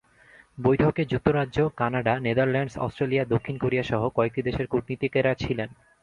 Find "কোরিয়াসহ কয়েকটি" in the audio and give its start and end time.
3.57-4.41